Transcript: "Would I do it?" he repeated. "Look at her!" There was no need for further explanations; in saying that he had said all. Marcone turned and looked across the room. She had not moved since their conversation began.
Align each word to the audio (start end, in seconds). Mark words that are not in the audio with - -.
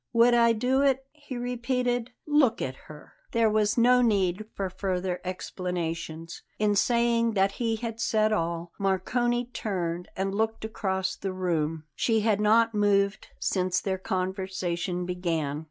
"Would 0.13 0.33
I 0.33 0.51
do 0.53 0.81
it?" 0.81 1.05
he 1.13 1.37
repeated. 1.37 2.09
"Look 2.25 2.59
at 2.59 2.73
her!" 2.89 3.13
There 3.33 3.51
was 3.51 3.77
no 3.77 4.01
need 4.01 4.47
for 4.55 4.67
further 4.67 5.21
explanations; 5.23 6.41
in 6.57 6.75
saying 6.75 7.33
that 7.33 7.51
he 7.61 7.75
had 7.75 7.99
said 7.99 8.33
all. 8.33 8.71
Marcone 8.79 9.45
turned 9.53 10.09
and 10.17 10.33
looked 10.33 10.65
across 10.65 11.15
the 11.15 11.31
room. 11.33 11.83
She 11.95 12.21
had 12.21 12.41
not 12.41 12.73
moved 12.73 13.27
since 13.39 13.79
their 13.79 13.99
conversation 13.99 15.05
began. 15.05 15.59